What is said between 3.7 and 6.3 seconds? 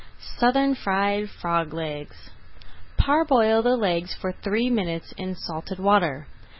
legs for three minutes in salted water.